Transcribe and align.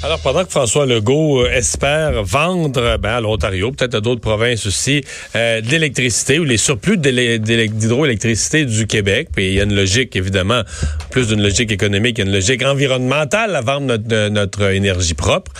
Alors, 0.00 0.20
pendant 0.20 0.44
que 0.44 0.50
François 0.50 0.86
Legault 0.86 1.42
euh, 1.42 1.50
espère 1.50 2.22
vendre 2.22 2.98
ben, 2.98 3.16
à 3.16 3.20
l'Ontario, 3.20 3.72
peut-être 3.72 3.96
à 3.96 4.00
d'autres 4.00 4.20
provinces 4.20 4.64
aussi, 4.64 5.02
euh, 5.34 5.60
de 5.60 6.38
ou 6.38 6.44
les 6.44 6.56
surplus 6.56 6.98
d'hydroélectricité 6.98 8.64
du 8.64 8.86
Québec, 8.86 9.28
puis 9.34 9.48
il 9.48 9.54
y 9.54 9.60
a 9.60 9.64
une 9.64 9.74
logique, 9.74 10.14
évidemment, 10.14 10.62
plus 11.10 11.26
d'une 11.26 11.42
logique 11.42 11.72
économique, 11.72 12.18
il 12.18 12.20
y 12.20 12.24
a 12.24 12.30
une 12.30 12.34
logique 12.34 12.62
environnementale 12.64 13.56
à 13.56 13.60
vendre 13.60 13.86
notre, 13.86 14.28
notre 14.28 14.70
énergie 14.70 15.14
propre. 15.14 15.50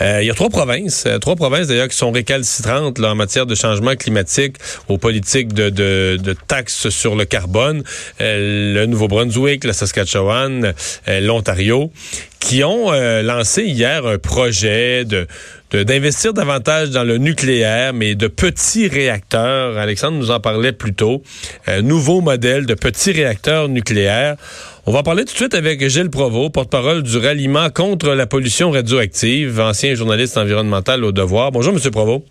Euh, 0.00 0.22
il 0.22 0.26
y 0.26 0.30
a 0.30 0.34
trois 0.34 0.48
provinces, 0.48 1.04
euh, 1.06 1.18
trois 1.18 1.36
provinces 1.36 1.68
d'ailleurs 1.68 1.88
qui 1.88 1.96
sont 1.96 2.10
récalcitrantes 2.10 3.00
en 3.00 3.14
matière 3.14 3.46
de 3.46 3.54
changement 3.54 3.96
climatique, 3.96 4.56
aux 4.88 4.98
politiques 4.98 5.52
de, 5.52 5.70
de, 5.70 6.36
taxes 6.46 6.88
sur 6.88 7.16
le 7.16 7.24
carbone, 7.24 7.82
euh, 8.20 8.74
le 8.74 8.86
Nouveau-Brunswick, 8.86 9.64
la 9.64 9.72
Saskatchewan, 9.72 10.72
l'Ontario 11.06 11.90
qui 12.40 12.62
ont 12.62 12.92
lancé 12.92 13.64
hier 13.64 14.06
un 14.06 14.16
projet 14.16 15.04
d'investir 15.72 16.32
davantage 16.32 16.90
dans 16.90 17.02
le 17.02 17.18
nucléaire, 17.18 17.92
mais 17.92 18.14
de 18.14 18.28
petits 18.28 18.86
réacteurs. 18.86 19.76
Alexandre 19.76 20.18
nous 20.18 20.30
en 20.30 20.38
parlait 20.38 20.72
plus 20.72 20.94
tôt. 20.94 21.22
Un 21.66 21.82
nouveau 21.82 22.20
modèle 22.20 22.64
de 22.64 22.74
petits 22.74 23.12
réacteurs 23.12 23.68
nucléaires. 23.68 24.36
On 24.88 24.90
va 24.90 25.00
en 25.00 25.02
parler 25.02 25.26
tout 25.26 25.34
de 25.34 25.38
suite 25.38 25.52
avec 25.52 25.86
Gilles 25.86 26.08
Provost, 26.08 26.50
porte-parole 26.54 27.02
du 27.02 27.18
ralliement 27.18 27.68
contre 27.68 28.14
la 28.14 28.26
pollution 28.26 28.70
radioactive, 28.70 29.60
ancien 29.60 29.94
journaliste 29.94 30.38
environnemental 30.38 31.04
au 31.04 31.12
devoir. 31.12 31.52
Bonjour, 31.52 31.74
Monsieur 31.74 31.90
Provost. 31.90 32.22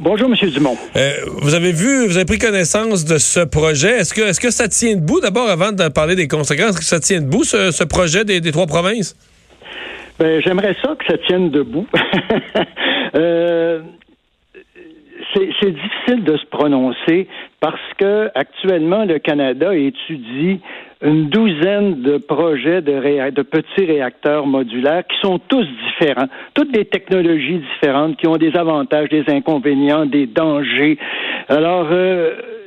Bonjour, 0.00 0.30
M. 0.30 0.48
Dumont. 0.48 0.78
Euh, 0.96 1.10
vous 1.42 1.54
avez 1.54 1.70
vu, 1.70 2.06
vous 2.06 2.16
avez 2.16 2.24
pris 2.24 2.38
connaissance 2.38 3.04
de 3.04 3.18
ce 3.18 3.40
projet. 3.40 3.90
Est-ce 3.90 4.14
que, 4.14 4.22
est-ce 4.22 4.40
que 4.40 4.50
ça 4.50 4.68
tient 4.68 4.96
debout, 4.96 5.20
d'abord, 5.20 5.50
avant 5.50 5.70
de 5.72 5.86
parler 5.88 6.16
des 6.16 6.28
conséquences, 6.28 6.70
est-ce 6.70 6.78
que 6.78 6.84
ça 6.84 6.98
tient 6.98 7.20
debout, 7.20 7.44
ce, 7.44 7.84
projet 7.84 8.24
des 8.24 8.40
trois 8.52 8.66
provinces? 8.66 9.14
Ben, 10.18 10.40
j'aimerais 10.40 10.76
ça 10.82 10.96
que 10.98 11.04
ça 11.12 11.18
tienne 11.26 11.50
debout. 11.50 11.86
euh, 13.16 13.80
c'est 15.34 15.72
difficile 15.72 16.24
de 16.24 16.38
se 16.38 16.46
prononcer 16.46 17.28
parce 17.60 17.80
que 17.98 18.30
actuellement 18.34 19.04
le 19.04 19.18
Canada 19.18 19.74
étudie 19.74 20.60
une 21.02 21.28
douzaine 21.28 22.02
de 22.02 22.18
projets 22.18 22.82
de, 22.82 23.30
de 23.30 23.42
petits 23.42 23.84
réacteurs 23.84 24.46
modulaires 24.46 25.04
qui 25.06 25.16
sont 25.20 25.38
tous 25.38 25.66
différents, 25.86 26.28
toutes 26.54 26.72
des 26.72 26.84
technologies 26.84 27.62
différentes 27.72 28.16
qui 28.16 28.26
ont 28.26 28.36
des 28.36 28.54
avantages, 28.56 29.08
des 29.08 29.24
inconvénients, 29.28 30.06
des 30.06 30.26
dangers. 30.26 30.98
Alors 31.48 31.86
euh, 31.90 32.57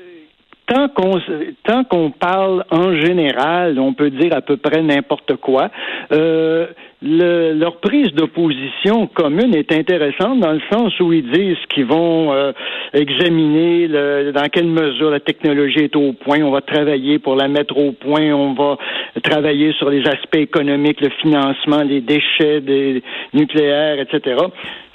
tant 0.71 0.87
qu'on 0.87 1.19
tant 1.63 1.83
qu'on 1.83 2.11
parle 2.11 2.63
en 2.71 2.95
général, 2.95 3.77
on 3.77 3.93
peut 3.93 4.09
dire 4.09 4.33
à 4.33 4.41
peu 4.41 4.57
près 4.57 4.81
n'importe 4.81 5.35
quoi. 5.35 5.69
Euh, 6.13 6.67
le, 7.01 7.53
leur 7.53 7.77
prise 7.79 8.13
de 8.13 8.25
position 8.25 9.07
commune 9.07 9.55
est 9.55 9.71
intéressante 9.71 10.39
dans 10.39 10.53
le 10.53 10.61
sens 10.71 10.97
où 10.99 11.11
ils 11.11 11.29
disent 11.29 11.57
qu'ils 11.69 11.85
vont 11.85 12.31
euh, 12.31 12.53
examiner 12.93 13.87
le, 13.87 14.31
dans 14.31 14.47
quelle 14.49 14.67
mesure 14.67 15.09
la 15.09 15.19
technologie 15.19 15.79
est 15.79 15.95
au 15.95 16.13
point. 16.13 16.41
On 16.41 16.51
va 16.51 16.61
travailler 16.61 17.19
pour 17.19 17.35
la 17.35 17.47
mettre 17.47 17.75
au 17.75 17.91
point. 17.91 18.31
On 18.31 18.53
va 18.53 18.77
travailler 19.23 19.73
sur 19.73 19.89
les 19.89 20.07
aspects 20.07 20.37
économiques, 20.37 21.01
le 21.01 21.09
financement, 21.21 21.81
les 21.81 22.01
déchets 22.01 22.61
des 22.61 23.03
nucléaires, 23.33 23.99
etc. 23.99 24.37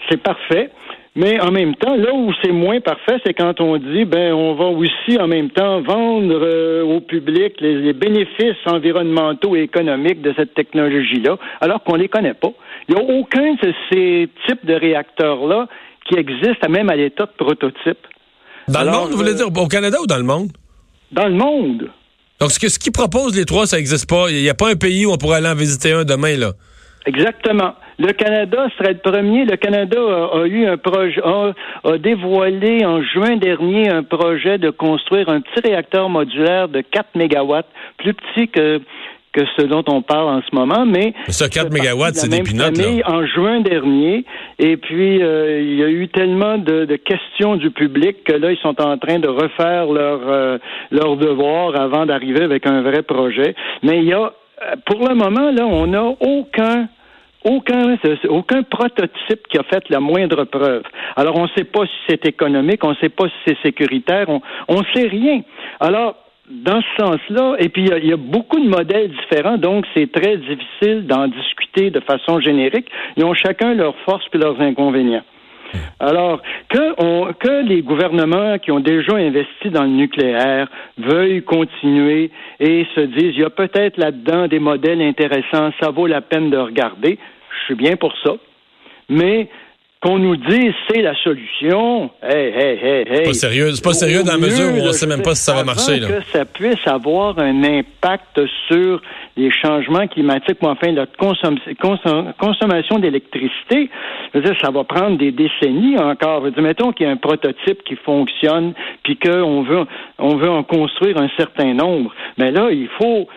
C'est 0.09 0.23
parfait. 0.23 0.71
Mais 1.17 1.41
en 1.41 1.51
même 1.51 1.75
temps, 1.77 1.97
là 1.97 2.13
où 2.13 2.31
c'est 2.43 2.53
moins 2.53 2.79
parfait, 2.81 3.17
c'est 3.25 3.33
quand 3.33 3.59
on 3.63 3.79
dit, 3.79 4.05
ben, 4.05 4.35
on 4.35 4.55
va 4.55 4.67
aussi 4.67 5.19
en 5.19 5.27
même 5.27 5.49
temps 5.51 5.81
vendre 5.81 6.39
euh, 6.43 6.83
au 6.85 7.01
public 7.01 7.55
les, 7.59 7.95
bénéfices 7.95 8.67
environnementaux 8.67 9.57
et 9.57 9.61
économiques 9.61 10.21
de 10.21 10.35
cette 10.37 10.53
technologie-là, 10.53 11.39
alors 11.63 11.83
qu'on 11.85 11.95
les 11.95 12.09
connaît 12.09 12.35
pas. 12.35 12.51
Il 12.89 12.95
n'y 12.95 13.01
a 13.01 13.19
aucun 13.19 13.55
de 13.55 13.75
ces 13.91 14.29
types 14.47 14.67
de 14.67 14.75
réacteurs-là 14.75 15.69
qui 16.07 16.19
existent, 16.19 16.69
même 16.69 16.91
à 16.91 16.97
l'état 16.97 17.25
de 17.25 17.45
prototype. 17.45 17.99
Dans 18.69 18.85
le 18.85 18.91
monde, 18.91 19.11
vous 19.11 19.17
voulez 19.17 19.35
dire 19.35 19.49
au 19.49 19.69
Canada 19.69 19.97
ou 20.03 20.07
dans 20.07 20.19
le 20.19 20.23
monde? 20.23 20.51
Dans 21.13 21.29
le 21.29 21.35
monde. 21.35 21.91
Donc, 22.41 22.51
ce 22.51 22.59
qu'ils 22.59 22.69
ce 22.69 22.91
proposent, 22.91 23.35
les 23.35 23.47
trois, 23.47 23.67
ça 23.67 23.79
n'existe 23.79 24.09
pas. 24.09 24.27
Il 24.29 24.43
n'y 24.43 24.51
a 24.51 24.55
pas 24.55 24.71
un 24.71 24.77
pays 24.77 25.07
où 25.07 25.13
on 25.13 25.17
pourrait 25.17 25.39
aller 25.39 25.49
en 25.49 25.55
visiter 25.55 25.93
un 25.93 26.05
demain, 26.05 26.37
là. 26.37 26.53
Exactement. 27.07 27.73
Le 27.99 28.13
Canada 28.13 28.69
serait 28.79 28.93
le 28.93 28.99
premier. 28.99 29.45
Le 29.45 29.57
Canada 29.57 29.99
a, 29.99 30.47
eu 30.47 30.67
un 30.67 30.77
projet, 30.77 31.21
a, 31.23 31.99
dévoilé 31.99 32.85
en 32.85 33.03
juin 33.03 33.37
dernier 33.37 33.89
un 33.89 34.03
projet 34.03 34.59
de 34.59 34.71
construire 34.71 35.29
un 35.29 35.41
petit 35.41 35.69
réacteur 35.69 36.09
modulaire 36.09 36.69
de 36.69 36.81
4 36.81 37.11
mégawatts, 37.15 37.69
plus 37.99 38.15
petit 38.15 38.49
que 38.49 38.81
que 39.37 39.43
ce 39.59 39.67
dont 39.67 39.85
on 39.89 40.01
parle 40.01 40.31
en 40.31 40.41
ce 40.41 40.55
moment, 40.57 40.87
mais 40.87 41.13
ça 41.29 41.51
4 41.51 41.71
mégawatts, 41.71 42.15
c'est 42.15 42.31
des 42.31 42.43
pinottes 42.43 42.81
En 43.05 43.27
juin 43.27 43.61
dernier, 43.61 44.25
et 44.59 44.79
puis 44.79 45.23
euh, 45.23 45.61
il 45.61 45.75
y 45.77 45.85
a 45.85 45.89
eu 45.89 46.09
tellement 46.09 46.57
de, 46.57 46.87
questions 46.97 47.57
du 47.57 47.71
public 47.71 48.25
que 48.25 48.33
là 48.33 48.51
ils 48.51 48.59
sont 48.59 48.81
en 48.81 48.97
train 48.97 49.19
de 49.19 49.29
refaire 49.29 49.93
leur 49.93 50.21
euh, 50.27 50.59
leur 50.91 51.17
devoir 51.19 51.79
avant 51.79 52.07
d'arriver 52.07 52.45
avec 52.45 52.67
un 52.67 52.81
vrai 52.81 53.03
projet. 53.03 53.55
Mais 53.83 53.99
il 53.99 54.05
y 54.05 54.15
a 54.15 54.33
euh, 54.63 54.75
pour 54.87 55.07
le 55.07 55.15
moment 55.15 55.51
là, 55.51 55.67
on 55.67 55.87
n'a 55.87 56.05
aucun 56.05 56.89
aucun, 57.47 57.97
aucun 58.29 58.63
prototype 58.65 59.47
qui 59.49 59.59
a 59.59 59.63
fait 59.63 59.89
la 59.89 60.01
moindre 60.01 60.45
preuve. 60.45 60.83
Alors, 61.17 61.39
on 61.39 61.45
ne 61.45 61.51
sait 61.57 61.65
pas 61.65 61.87
si 61.87 61.93
c'est 62.09 62.27
économique, 62.27 62.85
on 62.85 62.91
ne 62.91 62.97
sait 62.97 63.09
pas 63.09 63.29
si 63.29 63.35
c'est 63.47 63.59
sécuritaire, 63.63 64.27
on 64.29 64.79
ne 64.79 64.85
sait 64.95 65.09
rien. 65.09 65.43
Alors, 65.81 66.17
dans 66.49 66.81
ce 66.81 67.05
sens-là, 67.05 67.57
et 67.59 67.69
puis 67.69 67.89
il 68.03 68.07
y, 68.07 68.13
a 68.13 68.17
beaucoup 68.17 68.61
de 68.61 68.69
modèles 68.69 69.11
différents, 69.11 69.59
donc 69.59 69.85
c'est 69.95 70.11
très 70.13 70.37
difficile 70.37 71.07
d'en 71.07 71.27
discuter 71.29 71.91
de 71.91 72.01
façon 72.01 72.41
générique. 72.41 72.89
Ils 73.17 73.25
ont 73.25 73.35
chacun 73.35 73.75
leurs 73.75 73.97
forces 74.05 74.25
et 74.33 74.39
leurs 74.39 74.61
inconvénients. 74.61 75.25
Alors, 75.99 76.41
que, 76.69 77.33
que 77.33 77.67
les 77.67 77.83
gouvernements 77.83 78.59
qui 78.59 78.71
ont 78.71 78.81
déjà 78.81 79.17
investi 79.17 79.71
dans 79.71 79.83
le 79.83 79.91
nucléaire 79.91 80.69
veuillent 80.97 81.43
continuer 81.43 82.31
et 82.61 82.87
se 82.95 83.01
disent, 83.01 83.35
il 83.35 83.41
y 83.41 83.45
a 83.45 83.51
peut-être 83.51 83.97
là-dedans 83.97 84.47
des 84.47 84.61
modèles 84.61 85.03
intéressants, 85.03 85.71
ça 85.81 85.91
vaut 85.91 86.07
la 86.07 86.21
peine 86.21 86.51
de 86.51 86.57
regarder, 86.57 87.19
je 87.61 87.65
suis 87.65 87.75
bien 87.75 87.97
pour 87.97 88.13
ça. 88.25 88.33
Mais 89.09 89.49
qu'on 90.03 90.19
nous 90.19 90.37
dise 90.37 90.73
c'est 90.89 91.01
la 91.01 91.15
solution, 91.23 92.11
hey, 92.23 92.53
hey, 92.55 92.79
hey, 92.83 93.05
hey. 93.09 93.25
Pas 93.25 93.33
sérieux, 93.33 93.71
c'est 93.73 93.83
pas 93.83 93.93
sérieux 93.93 94.23
dans 94.23 94.33
la 94.33 94.39
mesure 94.39 94.67
où 94.73 94.81
on 94.81 94.87
ne 94.87 94.93
sait 94.93 95.07
même 95.07 95.23
pas 95.23 95.35
si 95.35 95.43
ça 95.43 95.55
va 95.55 95.65
marcher. 95.65 95.99
Là. 95.99 96.09
que 96.09 96.23
ça 96.33 96.45
puisse 96.45 96.87
avoir 96.87 97.39
un 97.39 97.65
impact 97.65 98.41
sur 98.69 99.01
les 99.37 99.51
changements 99.51 100.07
climatiques 100.07 100.59
ou 100.63 100.67
enfin 100.67 100.93
la 100.93 101.07
consommation 102.39 102.99
d'électricité, 102.99 103.91
ça 104.61 104.71
va 104.71 104.85
prendre 104.85 105.17
des 105.19 105.33
décennies 105.33 105.99
encore. 105.99 106.43
mettons 106.59 106.93
qu'il 106.93 107.07
y 107.07 107.09
a 107.09 107.13
un 107.13 107.17
prototype 107.17 107.83
qui 107.85 107.97
fonctionne, 107.97 108.75
puis 109.03 109.17
qu'on 109.17 109.63
veut, 109.63 109.87
on 110.19 110.37
veut 110.37 110.51
en 110.51 110.63
construire 110.63 111.19
un 111.19 111.29
certain 111.37 111.73
nombre. 111.73 112.15
Mais 112.37 112.51
là, 112.51 112.69
il 112.71 112.89
faut 112.99 113.29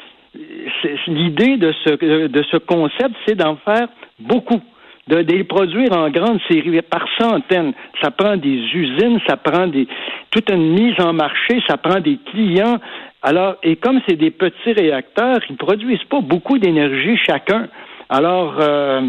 l'idée 1.08 1.58
de 1.58 1.74
ce, 1.84 2.28
de 2.28 2.44
ce 2.52 2.58
concept, 2.58 3.16
c'est 3.26 3.36
d'en 3.36 3.56
faire 3.58 3.88
beaucoup 4.20 4.62
de, 5.08 5.18
les 5.18 5.44
produire 5.44 5.92
en 5.98 6.10
grande 6.10 6.40
série 6.50 6.82
par 6.82 7.06
centaines. 7.20 7.74
Ça 8.02 8.12
prend 8.12 8.38
des 8.38 8.58
usines, 8.74 9.20
ça 9.28 9.38
prend 9.38 9.68
des 9.68 9.88
toute 10.32 10.50
une 10.52 10.74
mise 10.74 11.00
en 11.00 11.14
marché, 11.14 11.62
ça 11.68 11.78
prend 11.78 12.00
des 12.00 12.20
clients. 12.32 12.78
Alors, 13.22 13.56
et 13.64 13.76
comme 13.76 14.00
c'est 14.08 14.16
des 14.16 14.32
petits 14.32 14.74
réacteurs, 14.74 15.40
ils 15.50 15.58
produisent 15.58 16.04
pas 16.10 16.22
beaucoup 16.22 16.58
d'énergie 16.58 17.18
chacun. 17.26 17.68
Alors, 18.10 18.56
euh, 18.60 19.02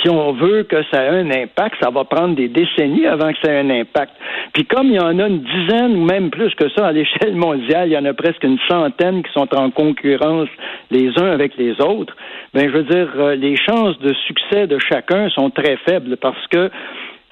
si 0.00 0.08
on 0.08 0.32
veut 0.32 0.64
que 0.64 0.82
ça 0.92 1.02
ait 1.04 1.08
un 1.08 1.30
impact, 1.30 1.76
ça 1.80 1.90
va 1.90 2.04
prendre 2.04 2.34
des 2.34 2.48
décennies 2.48 3.06
avant 3.06 3.32
que 3.32 3.38
ça 3.42 3.52
ait 3.52 3.60
un 3.60 3.70
impact. 3.70 4.12
Puis 4.52 4.64
comme 4.64 4.88
il 4.88 4.94
y 4.94 5.00
en 5.00 5.18
a 5.18 5.26
une 5.26 5.42
dizaine 5.42 5.96
ou 5.96 6.04
même 6.04 6.30
plus 6.30 6.54
que 6.54 6.68
ça 6.76 6.86
à 6.86 6.92
l'échelle 6.92 7.34
mondiale, 7.34 7.88
il 7.88 7.92
y 7.92 7.98
en 7.98 8.04
a 8.04 8.14
presque 8.14 8.42
une 8.44 8.58
centaine 8.68 9.22
qui 9.22 9.32
sont 9.32 9.52
en 9.54 9.70
concurrence 9.70 10.48
les 10.90 11.10
uns 11.18 11.30
avec 11.30 11.56
les 11.56 11.80
autres, 11.80 12.14
ben 12.54 12.68
je 12.68 12.76
veux 12.76 12.84
dire, 12.84 13.08
euh, 13.16 13.34
les 13.34 13.56
chances 13.56 13.98
de 14.00 14.12
succès 14.26 14.66
de 14.66 14.78
chacun 14.78 15.28
sont 15.30 15.50
très 15.50 15.76
faibles 15.88 16.16
parce 16.16 16.46
que 16.48 16.70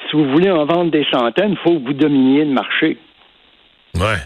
si 0.09 0.17
vous 0.17 0.25
voulez 0.31 0.51
en 0.51 0.65
vendre 0.65 0.91
des 0.91 1.07
centaines, 1.13 1.53
il 1.53 1.59
faut 1.59 1.79
que 1.79 1.87
vous 1.87 1.93
dominiez 1.93 2.45
le 2.45 2.53
marché. 2.53 2.97
Ouais. 3.97 4.19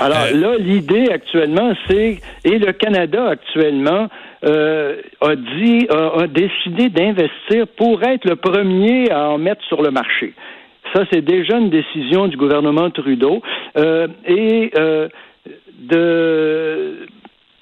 Alors 0.00 0.26
euh, 0.32 0.36
là, 0.36 0.56
l'idée 0.58 1.10
actuellement, 1.12 1.72
c'est 1.88 2.20
et 2.44 2.58
le 2.58 2.72
Canada 2.72 3.28
actuellement 3.28 4.08
euh, 4.44 5.02
a 5.20 5.36
dit 5.36 5.86
a, 5.90 6.26
décidé 6.26 6.88
d'investir 6.88 7.66
pour 7.76 8.02
être 8.02 8.24
le 8.24 8.36
premier 8.36 9.10
à 9.10 9.30
en 9.30 9.38
mettre 9.38 9.64
sur 9.64 9.82
le 9.82 9.90
marché. 9.90 10.34
Ça, 10.94 11.04
c'est 11.12 11.22
déjà 11.22 11.58
une 11.58 11.70
décision 11.70 12.28
du 12.28 12.36
gouvernement 12.36 12.90
Trudeau 12.90 13.42
euh, 13.76 14.08
et 14.26 14.70
de 15.78 17.06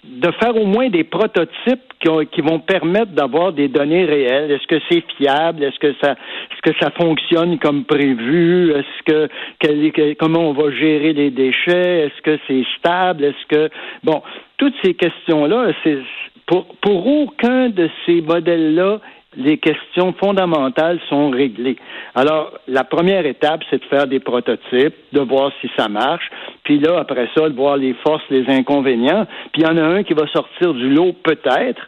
de 0.06 0.30
faire 0.40 0.56
au 0.56 0.66
moins 0.66 0.88
des 0.88 1.04
prototypes 1.04 1.92
qui, 2.00 2.40
vont 2.40 2.60
permettre 2.60 3.12
d'avoir 3.12 3.52
des 3.52 3.68
données 3.68 4.04
réelles. 4.04 4.50
Est-ce 4.50 4.66
que 4.66 4.80
c'est 4.88 5.02
fiable? 5.16 5.64
Est-ce 5.64 5.78
que 5.78 5.94
ça 6.02 6.12
est-ce 6.12 6.62
que 6.62 6.78
ça 6.78 6.90
fonctionne 6.92 7.58
comme 7.58 7.84
prévu? 7.84 8.72
Est-ce 8.72 9.02
que 9.04 10.14
comment 10.14 10.50
on 10.50 10.52
va 10.52 10.70
gérer 10.70 11.12
les 11.12 11.30
déchets? 11.30 12.06
Est-ce 12.06 12.22
que 12.22 12.38
c'est 12.46 12.64
stable? 12.78 13.24
Est-ce 13.24 13.46
que 13.48 13.70
bon, 14.04 14.22
toutes 14.58 14.74
ces 14.82 14.94
questions-là, 14.94 15.72
c'est 15.82 15.98
pour, 16.46 16.66
pour 16.76 17.06
aucun 17.06 17.68
de 17.68 17.88
ces 18.04 18.20
modèles-là 18.20 19.00
les 19.36 19.58
questions 19.58 20.14
fondamentales 20.14 20.98
sont 21.08 21.30
réglées. 21.30 21.76
Alors, 22.14 22.52
la 22.66 22.84
première 22.84 23.26
étape, 23.26 23.62
c'est 23.70 23.78
de 23.78 23.84
faire 23.84 24.06
des 24.06 24.20
prototypes, 24.20 24.94
de 25.12 25.20
voir 25.20 25.52
si 25.60 25.70
ça 25.76 25.88
marche, 25.88 26.30
puis 26.64 26.78
là, 26.78 26.98
après 26.98 27.28
ça, 27.34 27.48
de 27.48 27.54
voir 27.54 27.76
les 27.76 27.94
forces, 28.02 28.24
les 28.30 28.48
inconvénients, 28.48 29.26
puis 29.52 29.62
il 29.62 29.64
y 29.64 29.66
en 29.66 29.76
a 29.76 29.82
un 29.82 30.02
qui 30.02 30.14
va 30.14 30.26
sortir 30.28 30.72
du 30.74 30.88
lot 30.88 31.12
peut-être, 31.22 31.86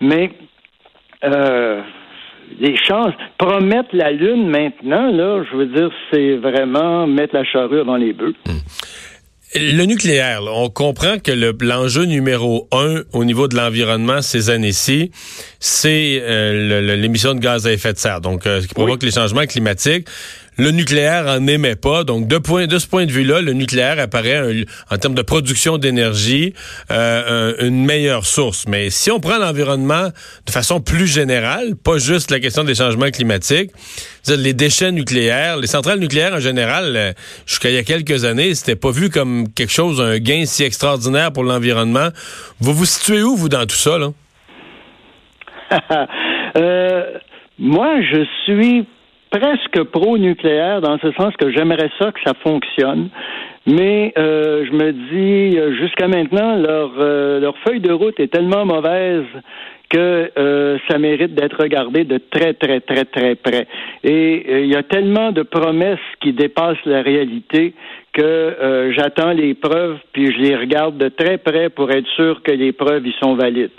mais 0.00 0.30
euh, 1.24 1.80
les 2.58 2.76
chances, 2.76 3.14
promettre 3.38 3.90
la 3.92 4.10
Lune 4.10 4.48
maintenant, 4.48 5.10
là, 5.10 5.42
je 5.50 5.56
veux 5.56 5.66
dire, 5.66 5.90
c'est 6.12 6.36
vraiment 6.36 7.06
mettre 7.06 7.34
la 7.34 7.44
charrue 7.44 7.84
dans 7.84 7.96
les 7.96 8.12
bœufs. 8.12 8.34
Hmm. 8.46 8.58
Le 9.54 9.84
nucléaire, 9.84 10.42
on 10.46 10.70
comprend 10.70 11.18
que 11.18 11.32
l'enjeu 11.64 12.04
numéro 12.04 12.68
un 12.70 13.02
au 13.12 13.24
niveau 13.24 13.48
de 13.48 13.56
l'environnement 13.56 14.22
ces 14.22 14.48
années-ci, 14.48 15.10
c'est 15.58 16.20
euh, 16.22 16.96
l'émission 16.96 17.34
de 17.34 17.40
gaz 17.40 17.66
à 17.66 17.72
effet 17.72 17.92
de 17.92 17.98
serre, 17.98 18.20
donc 18.20 18.46
euh, 18.46 18.62
ce 18.62 18.68
qui 18.68 18.74
provoque 18.74 19.02
les 19.02 19.10
changements 19.10 19.46
climatiques. 19.46 20.06
Le 20.60 20.72
nucléaire 20.72 21.24
en 21.26 21.46
émet 21.46 21.74
pas. 21.74 22.04
Donc, 22.04 22.28
de, 22.28 22.34
ce 22.78 22.86
point 22.86 23.06
de 23.06 23.10
vue-là, 23.10 23.40
le 23.40 23.54
nucléaire 23.54 23.98
apparaît 23.98 24.66
en 24.90 24.98
termes 24.98 25.14
de 25.14 25.22
production 25.22 25.78
d'énergie 25.78 26.52
euh, 26.90 27.54
une 27.60 27.82
meilleure 27.86 28.26
source. 28.26 28.66
Mais 28.68 28.90
si 28.90 29.10
on 29.10 29.20
prend 29.20 29.38
l'environnement 29.38 30.08
de 30.44 30.50
façon 30.50 30.82
plus 30.82 31.06
générale, 31.06 31.76
pas 31.82 31.96
juste 31.96 32.30
la 32.30 32.40
question 32.40 32.62
des 32.62 32.74
changements 32.74 33.10
climatiques, 33.10 33.70
les 34.28 34.52
déchets 34.52 34.92
nucléaires, 34.92 35.56
les 35.56 35.66
centrales 35.66 35.98
nucléaires 35.98 36.34
en 36.34 36.40
général, 36.40 36.92
euh, 36.94 37.12
jusqu'à 37.46 37.70
il 37.70 37.76
y 37.76 37.78
a 37.78 37.82
quelques 37.82 38.26
années, 38.26 38.54
c'était 38.54 38.76
pas 38.76 38.90
vu 38.90 39.08
comme 39.08 39.50
quelque 39.54 39.72
chose, 39.72 39.98
un 39.98 40.18
gain 40.18 40.44
si 40.44 40.62
extraordinaire 40.62 41.32
pour 41.32 41.44
l'environnement. 41.44 42.08
Vous 42.60 42.74
vous 42.74 42.84
situez 42.84 43.22
où, 43.22 43.34
vous, 43.34 43.48
dans 43.48 43.64
tout 43.64 43.76
ça, 43.76 43.96
là? 43.96 44.08
euh, 46.58 47.02
moi, 47.58 48.02
je 48.02 48.26
suis 48.44 48.86
presque 49.30 49.82
pro-nucléaire 49.84 50.80
dans 50.80 50.98
ce 50.98 51.12
sens 51.12 51.34
que 51.36 51.50
j'aimerais 51.50 51.90
ça 51.98 52.12
que 52.12 52.20
ça 52.24 52.34
fonctionne. 52.42 53.08
Mais 53.66 54.12
euh, 54.18 54.64
je 54.66 54.72
me 54.72 54.92
dis, 54.92 55.58
euh, 55.58 55.74
jusqu'à 55.76 56.08
maintenant, 56.08 56.56
leur, 56.56 56.92
euh, 56.98 57.40
leur 57.40 57.56
feuille 57.58 57.80
de 57.80 57.92
route 57.92 58.18
est 58.18 58.32
tellement 58.32 58.64
mauvaise 58.64 59.26
que 59.90 60.30
euh, 60.38 60.78
ça 60.88 60.98
mérite 60.98 61.34
d'être 61.34 61.60
regardé 61.60 62.04
de 62.04 62.18
très, 62.18 62.54
très, 62.54 62.80
très, 62.80 63.04
très 63.04 63.34
près. 63.34 63.66
Et 64.04 64.62
il 64.62 64.70
y 64.70 64.76
a 64.76 64.82
tellement 64.82 65.32
de 65.32 65.42
promesses 65.42 65.98
qui 66.20 66.32
dépassent 66.32 66.84
la 66.84 67.02
réalité 67.02 67.74
que 68.12 68.92
j'attends 68.96 69.30
les 69.32 69.54
preuves, 69.54 69.98
puis 70.12 70.32
je 70.32 70.38
les 70.38 70.56
regarde 70.56 70.96
de 70.96 71.08
très 71.08 71.38
près 71.38 71.68
pour 71.68 71.90
être 71.90 72.08
sûr 72.16 72.42
que 72.42 72.50
les 72.50 72.72
preuves 72.72 73.06
y 73.06 73.14
sont 73.20 73.34
valides. 73.34 73.70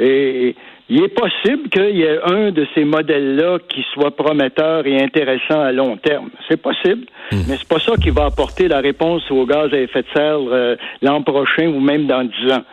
Et 0.00 0.56
il 0.88 1.02
est 1.02 1.08
possible 1.08 1.68
qu'il 1.68 1.96
y 1.96 2.02
ait 2.02 2.20
un 2.22 2.50
de 2.50 2.66
ces 2.74 2.84
modèles-là 2.84 3.58
qui 3.68 3.84
soit 3.94 4.14
prometteur 4.14 4.86
et 4.86 5.00
intéressant 5.00 5.60
à 5.60 5.72
long 5.72 5.96
terme. 5.96 6.30
C'est 6.48 6.60
possible, 6.60 7.06
hmm. 7.30 7.38
mais 7.48 7.56
c'est 7.56 7.68
pas 7.68 7.78
ça 7.78 7.92
qui 7.96 8.10
va 8.10 8.26
apporter 8.26 8.68
la 8.68 8.80
réponse 8.80 9.30
au 9.30 9.46
gaz 9.46 9.72
à 9.72 9.78
effet 9.78 10.02
de 10.02 10.08
serre 10.14 10.38
euh, 10.50 10.76
l'an 11.00 11.22
prochain 11.22 11.68
ou 11.68 11.80
même 11.80 12.06
dans 12.06 12.24
dix 12.24 12.52
ans. 12.52 12.64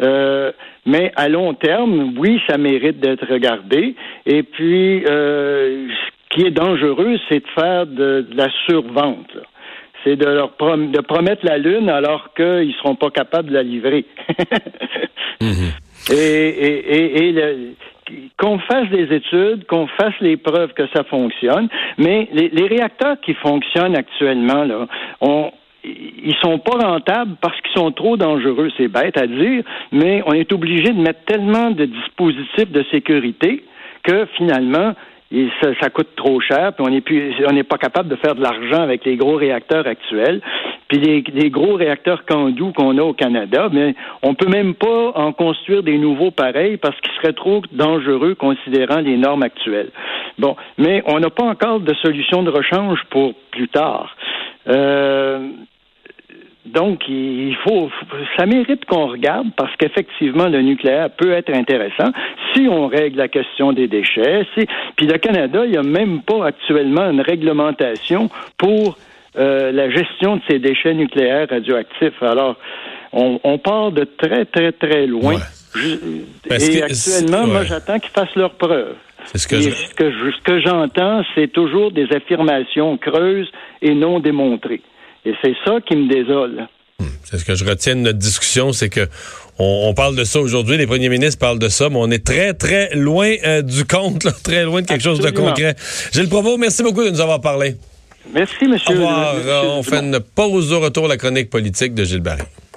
Euh, 0.00 0.52
mais 0.86 1.12
à 1.16 1.28
long 1.28 1.54
terme, 1.54 2.14
oui, 2.16 2.40
ça 2.48 2.56
mérite 2.56 3.00
d'être 3.00 3.26
regardé. 3.30 3.94
Et 4.24 4.42
puis, 4.42 5.04
euh, 5.04 5.88
ce 5.88 6.34
qui 6.34 6.46
est 6.46 6.50
dangereux, 6.50 7.18
c'est 7.28 7.40
de 7.40 7.48
faire 7.54 7.86
de, 7.86 8.26
la 8.34 8.48
survente. 8.66 9.36
C'est 10.04 10.16
de 10.16 10.24
leur 10.24 10.52
de 10.56 11.00
promettre 11.00 11.44
la 11.44 11.58
lune 11.58 11.90
alors 11.90 12.32
qu'ils 12.34 12.72
seront 12.80 12.94
pas 12.94 13.10
capables 13.10 13.50
de 13.50 13.54
la 13.54 13.62
livrer. 13.62 14.06
Hmm 15.40 15.68
et, 16.10 16.14
et, 16.16 17.28
et, 17.28 17.74
qu'on 18.38 18.58
fasse 18.60 18.88
des 18.88 19.14
études, 19.14 19.66
qu'on 19.66 19.86
fasse 19.86 20.14
les 20.20 20.36
preuves 20.36 20.72
que 20.72 20.86
ça 20.94 21.04
fonctionne, 21.04 21.68
mais 21.98 22.28
les, 22.32 22.48
les 22.48 22.66
réacteurs 22.66 23.20
qui 23.20 23.34
fonctionnent 23.34 23.96
actuellement, 23.96 24.64
là, 24.64 24.86
on, 25.20 25.50
ils 25.84 26.36
sont 26.42 26.58
pas 26.58 26.78
rentables 26.78 27.36
parce 27.40 27.58
qu'ils 27.60 27.74
sont 27.74 27.92
trop 27.92 28.16
dangereux. 28.16 28.70
C'est 28.76 28.88
bête 28.88 29.16
à 29.16 29.26
dire, 29.26 29.62
mais 29.92 30.22
on 30.26 30.32
est 30.32 30.52
obligé 30.52 30.92
de 30.92 31.00
mettre 31.00 31.24
tellement 31.24 31.70
de 31.70 31.84
dispositifs 31.84 32.70
de 32.70 32.84
sécurité 32.90 33.64
que 34.02 34.26
finalement, 34.36 34.94
et 35.30 35.48
ça, 35.60 35.90
coûte 35.90 36.16
trop 36.16 36.40
cher, 36.40 36.72
puis 36.72 36.86
on 36.86 37.46
on 37.48 37.52
n'est 37.52 37.62
pas 37.62 37.76
capable 37.76 38.08
de 38.08 38.16
faire 38.16 38.34
de 38.34 38.42
l'argent 38.42 38.80
avec 38.80 39.04
les 39.04 39.16
gros 39.16 39.36
réacteurs 39.36 39.86
actuels. 39.86 40.40
Puis 40.88 40.98
les, 40.98 41.50
gros 41.50 41.74
réacteurs 41.74 42.24
Candu 42.24 42.72
qu'on 42.74 42.96
a 42.96 43.02
au 43.02 43.12
Canada, 43.12 43.68
mais 43.70 43.94
on 44.22 44.34
peut 44.34 44.48
même 44.48 44.74
pas 44.74 45.12
en 45.14 45.32
construire 45.32 45.82
des 45.82 45.98
nouveaux 45.98 46.30
pareils 46.30 46.78
parce 46.78 46.98
qu'ils 47.00 47.12
seraient 47.20 47.34
trop 47.34 47.62
dangereux 47.72 48.34
considérant 48.34 49.00
les 49.00 49.16
normes 49.16 49.42
actuelles. 49.42 49.90
Bon, 50.38 50.56
mais 50.78 51.02
on 51.06 51.20
n'a 51.20 51.30
pas 51.30 51.44
encore 51.44 51.80
de 51.80 51.94
solution 51.94 52.42
de 52.42 52.50
rechange 52.50 53.00
pour 53.10 53.34
plus 53.50 53.68
tard. 53.68 54.16
Euh, 54.68 55.48
donc, 56.72 57.08
il 57.08 57.56
faut, 57.64 57.90
ça 58.36 58.44
mérite 58.44 58.84
qu'on 58.84 59.06
regarde 59.06 59.48
parce 59.56 59.74
qu'effectivement, 59.76 60.48
le 60.48 60.60
nucléaire 60.60 61.10
peut 61.10 61.32
être 61.32 61.50
intéressant 61.54 62.10
si 62.52 62.68
on 62.68 62.86
règle 62.88 63.16
la 63.16 63.28
question 63.28 63.72
des 63.72 63.88
déchets. 63.88 64.46
Si, 64.56 64.66
puis 64.96 65.06
le 65.06 65.18
Canada, 65.18 65.64
il 65.64 65.70
n'y 65.70 65.78
a 65.78 65.82
même 65.82 66.20
pas 66.22 66.46
actuellement 66.46 67.10
une 67.10 67.20
réglementation 67.20 68.28
pour 68.58 68.98
euh, 69.36 69.72
la 69.72 69.90
gestion 69.90 70.36
de 70.36 70.42
ces 70.48 70.58
déchets 70.58 70.94
nucléaires 70.94 71.48
radioactifs. 71.50 72.22
Alors, 72.22 72.56
on, 73.12 73.40
on 73.44 73.58
part 73.58 73.92
de 73.92 74.04
très, 74.04 74.44
très, 74.46 74.72
très 74.72 75.06
loin. 75.06 75.36
et 76.50 76.82
actuellement, 76.82 77.46
moi, 77.46 77.64
j'attends 77.64 77.98
qu'ils 77.98 78.10
fassent 78.10 78.34
leurs 78.36 78.54
preuves. 78.54 78.96
Ce 79.34 79.46
que, 79.46 79.60
ce 79.60 79.94
que, 79.94 80.10
ce 80.10 80.42
que 80.42 80.60
j'entends, 80.60 81.22
c'est 81.34 81.52
toujours 81.52 81.92
des 81.92 82.06
affirmations 82.14 82.96
creuses 82.96 83.50
et 83.82 83.94
non 83.94 84.20
démontrées. 84.20 84.80
Et 85.24 85.34
c'est 85.42 85.54
ça 85.64 85.80
qui 85.86 85.96
me 85.96 86.08
désole. 86.08 86.66
Hmm. 86.98 87.06
C'est 87.24 87.38
ce 87.38 87.44
que 87.44 87.54
je 87.54 87.64
retiens 87.64 87.96
de 87.96 88.00
notre 88.00 88.18
discussion, 88.18 88.72
c'est 88.72 88.88
que 88.88 89.06
on, 89.58 89.92
parle 89.92 90.14
de 90.14 90.22
ça 90.22 90.40
aujourd'hui, 90.40 90.76
les 90.76 90.86
premiers 90.86 91.08
ministres 91.08 91.40
parlent 91.40 91.58
de 91.58 91.68
ça, 91.68 91.88
mais 91.90 91.98
on 91.98 92.10
est 92.10 92.24
très, 92.24 92.54
très 92.54 92.94
loin 92.94 93.34
euh, 93.44 93.60
du 93.60 93.84
compte, 93.84 94.26
très 94.44 94.64
loin 94.64 94.82
de 94.82 94.86
quelque 94.86 95.02
chose 95.02 95.20
de 95.20 95.30
concret. 95.30 95.74
Gilles 96.12 96.28
Provost, 96.28 96.58
merci 96.58 96.82
beaucoup 96.82 97.04
de 97.04 97.10
nous 97.10 97.20
avoir 97.20 97.40
parlé. 97.40 97.74
Merci, 98.32 98.66
monsieur. 98.66 98.94
Au 98.94 99.06
revoir. 99.06 99.34
on 99.78 99.82
fait 99.82 100.00
une 100.00 100.20
pause 100.20 100.72
au 100.72 100.80
retour 100.80 101.06
à 101.06 101.08
la 101.08 101.16
chronique 101.16 101.50
politique 101.50 101.94
de 101.94 102.04
Gilles 102.04 102.20
Barry. 102.20 102.42